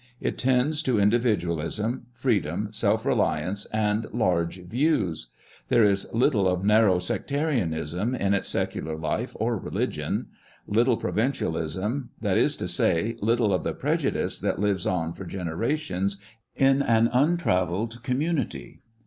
[0.19, 5.27] It tends to individualism, freedom, self reliance, and large views;
[5.67, 10.29] there is little of narrow sectarianism in its secular life or religion;
[10.65, 15.77] little provincialism, that is to say, little of the prejudice that lives on for genera
[15.77, 16.17] tions
[16.55, 18.79] in an untravelled community.